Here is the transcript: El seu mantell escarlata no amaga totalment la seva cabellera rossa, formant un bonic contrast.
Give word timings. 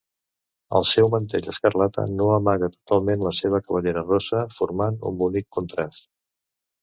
El 0.77 0.85
seu 0.91 1.09
mantell 1.15 1.49
escarlata 1.51 2.05
no 2.21 2.29
amaga 2.37 2.69
totalment 2.75 3.25
la 3.27 3.33
seva 3.41 3.61
cabellera 3.67 4.05
rossa, 4.07 4.41
formant 4.57 4.97
un 5.11 5.19
bonic 5.23 5.49
contrast. 5.59 6.09